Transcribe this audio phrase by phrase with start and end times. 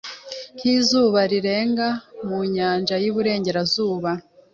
[0.57, 1.87] nkizuba rirenga
[2.27, 4.11] mu nyanja yuburengerazuba